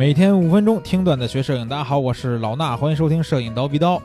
[0.00, 4.00] 每天五分钟听段子学摄影，大家好，我是老衲，欢迎收听摄影刀逼刀。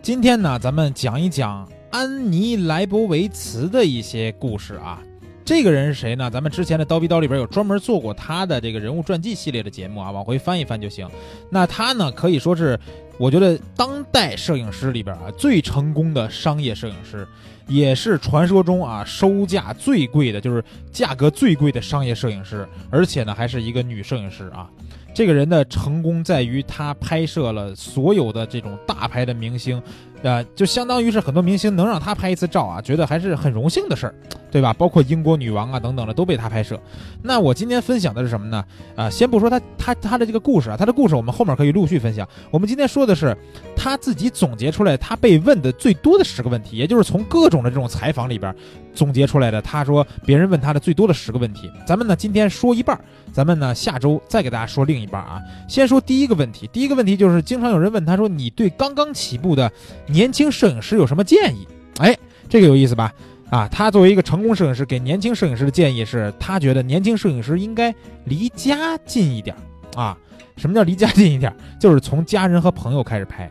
[0.00, 5.02] 今天呢，咱们讲一讲安妮莱博维茨的一些故事啊。
[5.44, 6.30] 这个人是谁呢？
[6.30, 11.10] 咱们之前的刀逼刀里边有专门做过他的这个人物传记系列的节目啊，往回翻一翻就行。
[11.50, 12.78] 那他呢，可以说是
[13.18, 17.26] 我觉得当代摄影师里边啊最成功的商业摄影师，
[17.66, 24.70] 也是传说中啊收价最贵的，就是价格最贵的商业摄影师，而且呢还是一个女摄影师啊。
[25.14, 29.80] 这个人的成功在于他拍摄了所有的这种大牌的明星，
[30.22, 34.14] 呃，就相当于是很多明星能让他拍一次照啊，觉得还是很荣幸的事儿，
[34.50, 34.72] 对吧？
[34.72, 36.80] 包括英国女王啊等等的都被他拍摄。
[37.22, 38.64] 那我今天分享的是什么呢？
[38.94, 42.26] 啊，先不说他他他的这个故事啊，他的故事我们后面可以陆续分享。
[42.50, 43.36] 我们今天说的是
[43.76, 48.54] 他自己总结出来他被问的最多的十个问题，也就是从各种的这种采访里边
[48.94, 49.60] 总结出来的。
[49.60, 52.98] 他说别人问他的最多的十个问题，咱们呢今天说一半，
[53.32, 55.40] 咱们呢下周再给大家说另一半啊。
[55.68, 59.70] 先说第一个问题，第一个问题就是经常有人问他说你对刚刚起步的
[60.12, 61.66] 年轻摄影师有什么建议？
[61.98, 62.16] 哎，
[62.48, 63.12] 这个有意思吧？
[63.50, 69.56] 啊，他作为一个成功摄影师，给年轻摄影师的建议是他觉得年轻摄影师应该离家近一点
[69.96, 70.16] 啊。
[70.56, 71.54] 什么叫离家近一点？
[71.80, 73.50] 就是从家人和朋友开始拍，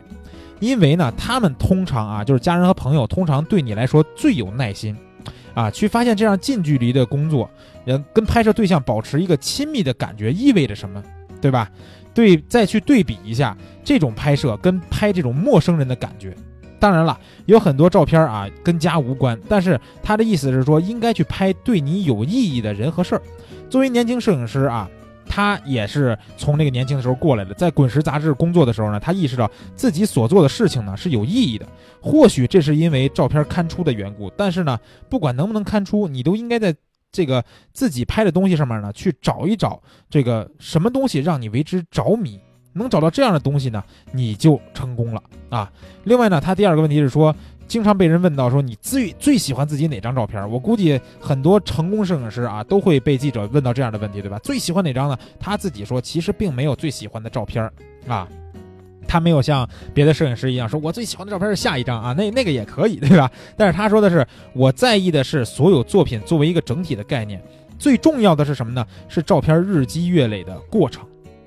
[0.60, 4.96] 因为呢，他们通常啊，就是家人和朋友通常对你来说最有耐心。
[5.54, 7.50] 啊，去发现这样近距离的工作，
[7.84, 11.04] 人跟拍摄对象保持一个亲密的感觉意味着什么，
[11.42, 11.70] 对吧？
[12.14, 16.34] 对，再去对比一下这种拍摄跟拍这种陌生人的感觉。
[16.82, 23.22] 当然了，有很多照片啊跟家无关，但是他的意思是说，应该去拍对你有意义的人和事儿。
[23.70, 24.90] 作为年轻摄影师啊。
[25.34, 31.66] 他也是从那个年轻的时候过来的，在《滚石》杂志工作的时候呢，他意识到自己所做的事情呢是有意义的。
[32.02, 36.76] 或许这是因为照片刊出的缘故，但是呢，不管能不能刊出，你都应该在
[37.14, 42.38] 这个自己拍的东西上面呢去找一找这个什么东西让你为之着迷。
[42.74, 45.72] 能找到这样的东西呢，你就成功了啊。
[46.04, 47.36] 另外呢，他第二个问题是说。
[47.68, 50.52] 经常被人问到说你最最喜欢自己哪张照片？
[50.52, 54.38] 我估计很多成功摄影师啊都会被记者问到这样的问题，对吧？
[54.40, 55.18] 最喜欢哪张呢？
[55.40, 57.64] 他自己说其实并没有最喜欢的照片
[58.06, 58.28] 啊，
[59.08, 63.32] 他没有像别的摄影师一样说我最喜欢的照片是下一张啊，那那个也可以，对吧？
[63.56, 67.42] 但是他说的是我在意的是所有作品作为一个整体的概念，
[67.80, 68.86] 最重要的是什么呢？
[69.08, 71.06] 是照片日积月累的过程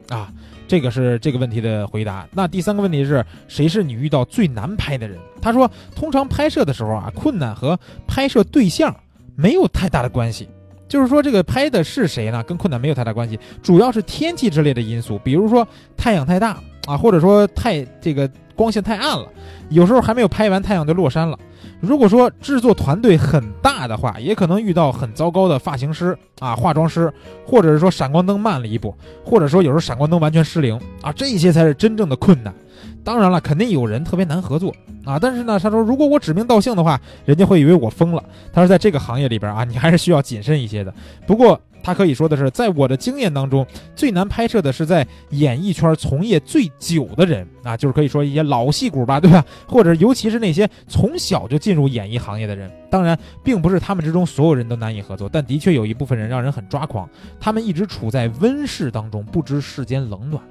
[0.09, 0.33] 啊。
[0.67, 2.27] 这个是这个问题的回答。
[2.33, 5.19] 那第三个问题是谁是你遇到最难拍的人？
[5.41, 8.95] 他说，通常拍摄的时候啊，困难和拍摄对象
[9.37, 10.49] 没有太大的关系。
[10.87, 12.43] 就是说，这个拍的是谁呢？
[12.45, 15.67] 跟困难没有太大关系，主要是天气之类的因素，比如说
[15.97, 19.27] 太阳太大啊，或者说太这个光线太暗了，
[19.71, 21.39] 有时候还没有拍完，太阳就落山了。
[21.81, 27.13] 如果说制作团队很大的话，也可能遇到很糟糕的发型师啊、化妆师，
[27.47, 28.95] 或者是说闪光灯慢了一步，
[29.25, 32.55] 或者说有时候闪光灯完全失灵啊，这些才是真正的困难。
[33.03, 34.73] 当然了，肯定有人特别难合作
[35.05, 38.23] 啊，但是呢，他说如果我指名道姓的话，人家会以为我疯了。
[38.53, 40.95] 他说在这个行业里边啊，你还是需要谨慎一些的。
[41.27, 41.61] 不过。
[41.85, 43.65] 他可以说的是，在我的经验当中，
[43.95, 49.45] 最难拍摄的是在演艺圈从业最久的人啊，就是可以说一些老戏骨吧，对吧？
[49.69, 52.71] 或者尤其是那些从小就进入演艺行业的人。
[52.91, 57.07] 当然，并不是他们之中所有人都难以合作，但的确有一部分人让人很抓狂，
[57.39, 60.43] 他们一直处在温室当中，不知世间冷暖。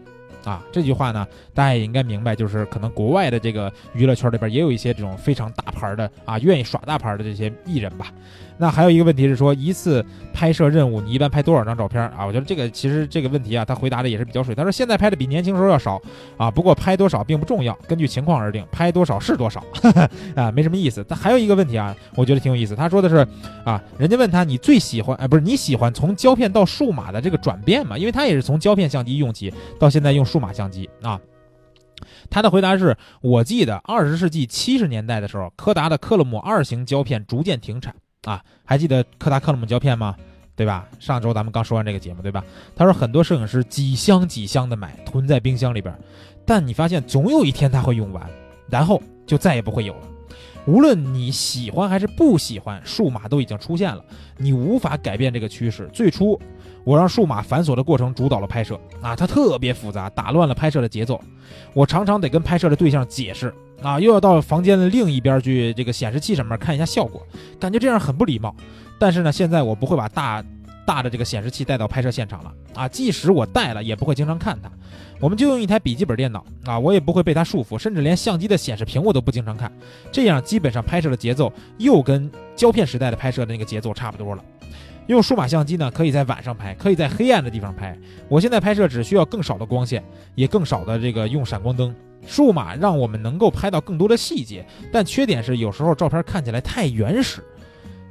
[0.44, 8.08] 啊，这句话呢，大家也应该明白，就是可能国外的这个娱乐圈里边也有一些这种非常大牌的啊，愿意耍大牌的这些艺人吧。
[8.56, 12.24] 那还有一个问题是说，一次拍摄任务你一般拍多少张照片啊？
[12.26, 14.54] 我觉得这个其实这个问题啊，他回答的也是比较水。
[14.54, 16.00] 他说现在拍的比年轻时候要少
[16.38, 19.62] 啊，不过拍多少并不重要，根据情况而定，拍多少是多少
[20.36, 21.04] 啊，没什么意思。
[21.08, 22.76] 但还有一个问题啊，我觉得挺有意思。
[22.76, 23.28] 他说的是
[23.66, 27.98] 啊，人家问他你最喜欢哎，不是你喜欢从胶片到数码的这个转变嘛？
[27.98, 31.22] 因为他也是从胶片相机用起到现在用数码相机啊。
[32.28, 37.94] 他的回答是我记得二十世纪七十年代的时候，柯达的克勒姆二型胶片逐渐停产。
[38.24, 40.16] 啊，还记得柯达克勒姆胶片吗？
[40.56, 40.88] 对吧？
[41.00, 42.44] 上周咱们刚说完这个节目，对吧？
[42.76, 45.96] 他说很多摄影师几箱几箱的买，囤在冰箱里边，
[46.46, 48.28] 但你发现总有一天他会用完，
[48.70, 50.08] 然后就再也不会有了。
[50.66, 54.04] 无论你喜欢还是不喜欢，数码都已经出现了，
[54.38, 55.90] 你无法改变这个趋势。
[55.94, 56.40] 最初，
[56.84, 61.22] 我让数码繁琐的过程主导了拍摄，啊，它特别复杂，打乱了拍摄的节奏。
[61.74, 63.54] 我常常得跟拍摄的对象解释。
[63.82, 67.22] 啊，又要到房间的另一边去，这个显示器上面看一下效果，
[67.60, 68.56] 感觉这样很不礼貌。
[68.98, 70.42] 但是呢，现在我不会把大
[70.86, 74.72] 大的这个显示器带到拍摄现场了啊，即使我带了，也不会经常看它。
[75.20, 79.70] 我们就用一台笔记本电脑啊，我也不会被它束缚，甚至连相机的显示屏我都不经常看。
[80.14, 84.42] 这样基本上拍摄的节奏又跟胶片时代的拍摄的那个节奏差不多了。
[85.08, 87.98] 用数码相机呢，可以在晚上拍，可以在黑暗的地方拍。
[88.30, 90.04] 我现在拍摄只需要更少的光线，
[90.36, 91.94] 也更少的这个用闪光灯。
[92.26, 97.44] 数码让我们能够拍到更多的细节，但缺点是有时候照片看起来太原始。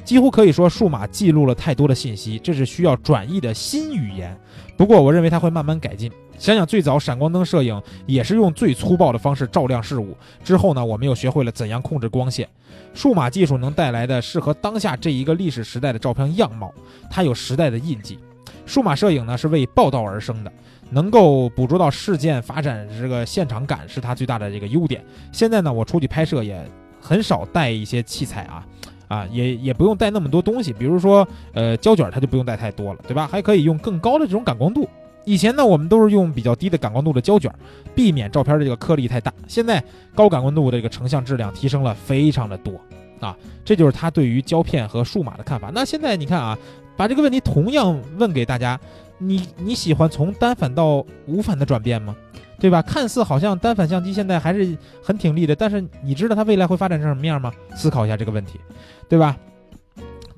[0.05, 4.37] 几乎可以说，数码记录了太多的信息，这是需要转译的新语言。
[4.77, 6.11] 不过，我认为它会慢慢改进。
[6.37, 12.49] 想想最早闪光灯摄影也是用最粗暴的方式照亮事物，之后呢，我们又学会了怎样控制光线。
[12.95, 16.73] 数码技术能带来的适合当下这一个历史时代的照片样貌，
[17.11, 18.19] 它有时代的印记。
[18.67, 20.53] 数码摄影呢是为报道而生的，
[20.91, 25.05] 能够捕捉到事件发展这个现场感是它最大的这个优点。
[25.33, 26.63] 现在呢，我出去拍摄也
[27.01, 28.67] 很少带一些器材啊。
[29.09, 33.29] 啊，也也不用带那么多东西，比如说，呃，胶卷它就不用带太多了，对吧？
[33.31, 34.89] 还可以用更高的这种感光度。
[35.25, 37.53] 以前呢，我们都是用比较低的感光度的胶卷，
[37.95, 39.33] 避免照片的这个颗粒太大。
[39.47, 39.83] 现在
[40.15, 42.81] 高感光度的这个成像质量提升了非常的多，
[43.21, 45.71] 啊，这就是他对于胶片和数码的看法。
[45.73, 46.59] 那现在你看啊，
[46.97, 48.79] 把这个问题同样问给大家，
[49.19, 52.17] 你你喜欢从单反到无反的转变吗？
[52.59, 52.81] 对吧？
[52.81, 57.53] 看似好像单反相机现在还是很挺立的，但是你知道它未来会发展成什么样吗？
[57.75, 58.61] 思考一下这个问题，
[59.09, 59.37] 对吧？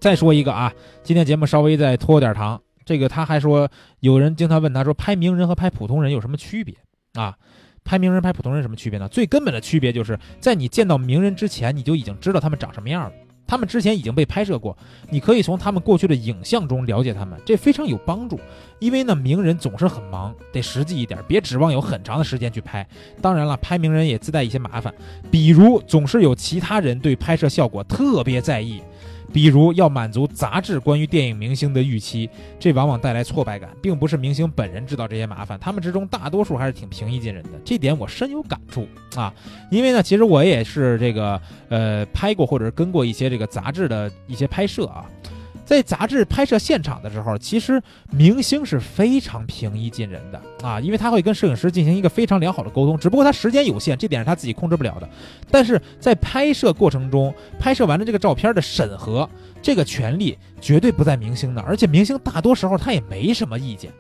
[0.00, 0.72] 再说一个啊，
[1.02, 2.60] 今天节目稍微再拖点糖。
[2.84, 3.68] 这个他还说，
[4.00, 6.74] 有人经常问他说，拍名人和拍普通人有什么区别
[7.14, 7.36] 啊？
[7.84, 9.06] 拍名人拍普通人什么区别呢？
[9.08, 13.12] 最根本的区别就是在你见到名人之前，你就已经知道他们长什么样了。
[13.46, 14.74] 他们之前已经被拍摄过，
[15.10, 18.40] 你可以从他们过去的影像中了解他们，这非常有帮助。
[18.78, 22.88] 因为呢，名人总是很忙，得实际一点，别指望有很长的时间去拍。
[23.20, 24.92] 当然了，拍名人也自带一些麻烦，
[25.30, 28.82] 比如总是有其他人对拍摄效果特别在意。
[29.34, 38.86] 比如要满足杂志关于电影明星的预期，这往往带来挫败感，并不是明星本人制造这些麻烦，他们之中大多数还是挺平易近人的，这点我深有感触
[39.16, 39.34] 啊。
[39.72, 45.04] 因为呢，其实我也是这个呃拍过或者是跟过一些这个杂志的一些拍摄啊。
[45.64, 55.08] 在杂志拍摄现场的时候，其实明星是非常平易近人的啊，因为他会跟摄影师进行一个非常良好的沟通，只不过他时间有限，这点是他自己控制不了的。
[55.50, 59.28] 但是在拍摄过程中，拍摄完了这个照片的审核，
[59.62, 63.90] 这个权利绝对不在明星那，而且明星大多时候他也没什么意见。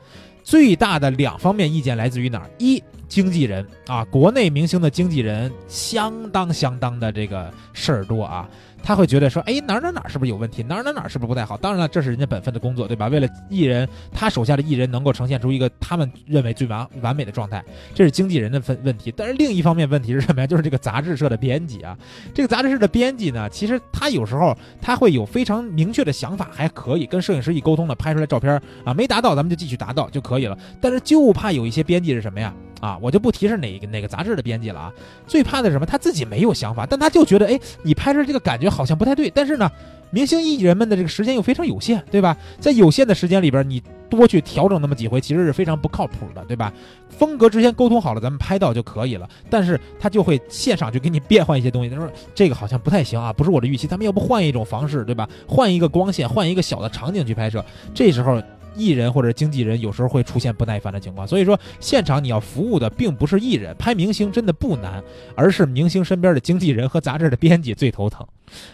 [0.42, 2.50] 最大的两方面意见来自于哪儿？
[2.58, 8.46] 一，经纪人啊，国内明星的经纪人相当相当的这个事儿多啊。
[8.84, 10.62] 他会觉得说，哎，哪哪哪是不是有问题？
[10.62, 11.56] 哪哪哪是不是不太好？
[11.56, 13.08] 当然了，这是人家本分的工作，对吧？
[13.08, 17.64] 为了艺人，他手下的艺人能够呈现出一个他们认为最完完美的状态，
[17.94, 19.10] 这是经纪人的分问题。
[19.16, 20.46] 但是另一方面，问题是什么呀？
[20.46, 21.96] 就是这个杂志社的编辑啊，
[22.34, 30.58] 这个杂志社的编辑呢，其实他有时候他会有非常明确的想法，还可以跟摄影师一沟通呢，拍出来照片啊，没达到咱们就继续达到就可以了。
[30.82, 32.52] 但是就怕有一些编辑是什么呀？
[32.84, 34.92] 啊，我就不提是哪个哪个杂志的编辑了啊。
[35.26, 35.86] 最怕的是什么？
[35.86, 39.30] 他自己没有想法，但他就觉得，哎，你拍摄这个感觉好像不太对。
[39.30, 39.70] 但是呢，
[40.10, 42.36] 明星艺人们的这个时间又非常有限，对吧？
[42.60, 46.70] 在有限的时间里边，你多去调整那么几回，其实是非常不靠谱的，对吧？
[47.08, 49.26] 风格之前沟通好了，咱们拍到就可以了。
[49.48, 55.26] 但是他就会现场就给你变换一些东西，他说这个好像不太行啊，不是我的预期，咱们要不换一种方式，对吧？
[55.48, 57.64] 换一个光线，换一个小的场景去拍摄，
[57.94, 58.42] 这时候。
[58.74, 65.02] 艺人或者经纪人有时候会出现不耐烦的情况，所以说现场你要服务的并不是艺人，拍明星真的不难，
[65.34, 68.26] 而是明星身边的经纪人和杂志的编辑最头疼。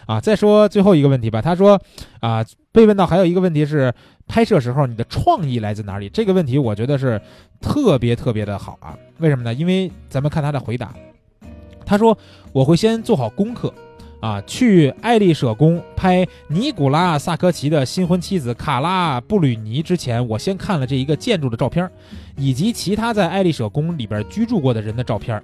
[0.05, 1.81] 啊，再说最后一个问题吧，他说，
[2.19, 3.93] 啊，被问到还有一个问题是，
[4.27, 6.09] 拍摄时候你的创意来自哪里？
[6.09, 7.19] 这个问题我觉得是
[7.59, 9.53] 特别特别的好啊，为什么呢？
[9.53, 10.93] 因为咱们看他的回答，
[11.85, 12.17] 他说
[12.51, 13.73] 我会先做好功课。
[14.21, 21.89] 啊，去爱丽舍宫拍尼古拉萨科齐的新婚妻子卡拉布吕尼之前，我先看了这一个建筑的照片，
[22.37, 25.43] 以及其他在爱丽舍宫里边居住过的人的照片，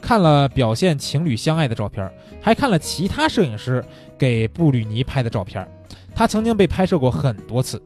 [0.00, 2.08] 看了表现情侣相爱的照片，
[2.40, 3.82] 还看了其他摄影师
[4.18, 5.66] 给布吕尼拍的照片。
[6.14, 7.80] 他曾经被拍摄过很多次。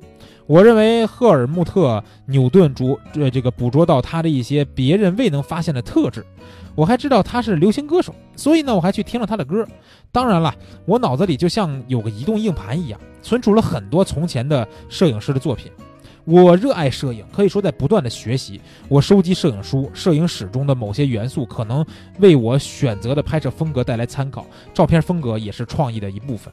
[0.47, 6.27] 我认为赫尔穆特·纽顿捉呃这个捕捉到他的一些别人未能发现的特质。
[6.75, 9.67] 我还知道他是流行歌手，所以呢，我还去听了他的歌。
[10.11, 10.55] 当然了，
[10.87, 15.71] 我脑子里就像有个移动硬盘一样，存储了很多从前的摄影师的作品。
[16.25, 18.61] 我热爱摄影，可以说在不断的学习。
[18.89, 21.85] 我收集摄影书、摄影史中的某些元素，可能
[22.21, 24.47] 为我选择的拍摄风格带来参考。
[24.73, 26.53] 照片风格也是创意的一部分。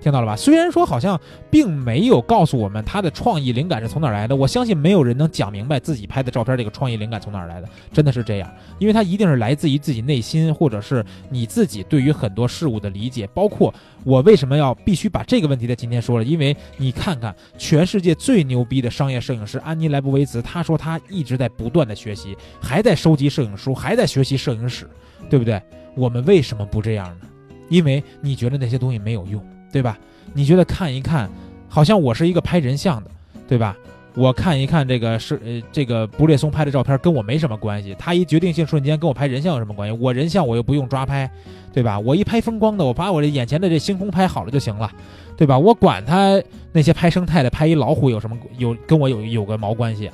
[0.00, 0.34] 听到了吧？
[0.34, 13.28] 虽然说好像并没有告诉我们他的创意灵感是从哪儿来的，我相信没有人能讲明白自己拍的照片这个创意灵感从哪儿来的，真的是这样，因为它一定是来自于自己内心，或者是你自己对于很多事物的理解。
[13.28, 24.88] 包括我为什么要必须把这个问题在今天说了，因为你看看全世界最牛逼的商业摄影师安妮莱布维茨，他说他一直在不断的学习，还在收集摄影书，还在学习摄影史，
[25.30, 25.62] 对不对？
[25.94, 27.28] 我们为什么不这样呢？
[27.68, 29.42] 因为你觉得那些东西没有用。
[29.72, 29.98] 对吧？
[30.34, 31.28] 你觉得看一看
[31.68, 33.10] 好像我是一个拍人像的，
[33.48, 33.76] 对吧？
[34.14, 39.96] 我看一看这个是呃这个布列松拍的照片跟我没什么关系，他一决定性瞬间跟我拍人像有什么关系？
[39.98, 41.30] 我人像我又不用抓拍，
[41.72, 41.98] 对吧？
[41.98, 44.92] 我一拍风光的，我把我这眼前的这星空拍好了就行了，
[45.34, 45.58] 对吧？
[45.58, 46.38] 我管他
[46.72, 50.10] 那些拍生态的、拍一老虎有什么有跟我有有个毛关系？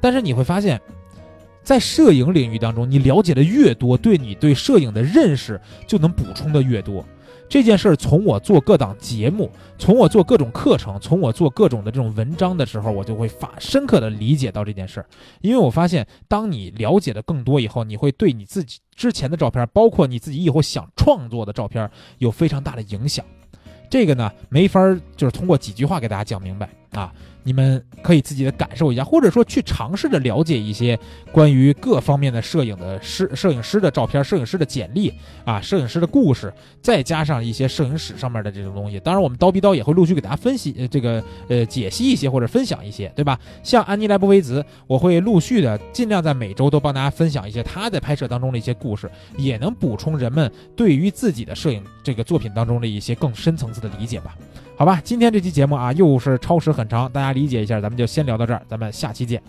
[0.00, 0.80] 但是你会发现，
[1.62, 7.04] 在摄影领域当中，你了解的越多，对你对摄影的认识就能补充的越多。
[7.48, 15.06] 这件事儿从我做各档节目，从我做各种课程，从我做各种的这种文章的时候，我就会发深刻的理解到这件事儿。
[15.40, 23.24] 因为我发现，当你了解的更多以后，你会对你自己之前的照片，包括你自己以后想创作的照片，有非常大的影响。
[23.88, 27.10] 这个呢，没法儿就是通过几句话给大家讲明白啊。
[27.48, 30.98] 你们可以自己的感受一下，或者说去尝试着了解一些
[31.32, 35.10] 关于各方面的摄影的师、摄影师的照片、摄影师的简历
[35.46, 36.52] 啊、摄影师的故事，
[36.82, 39.00] 再加上一些摄影史上面的这种东西。
[39.00, 43.40] 当然，我们刀逼刀也会陆续给大家分析呃这个呃解析一些或者分享一些，对吧？
[43.62, 54.36] 像安妮莱博维兹，我会陆续的尽量在每周都帮大家分享一些他在拍摄当中的一些故事，也能补充人们对于自己的摄影这个作品当中的一些更深层次的理解吧。
[54.78, 59.42] 好吧，今天这期节目啊，又是超时很长，大家理解一下，咱们就先聊到这儿，咱们下期见。